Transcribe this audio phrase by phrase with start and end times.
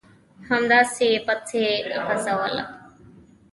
[0.49, 1.65] همداسې یې پسې
[2.05, 2.63] غځوله...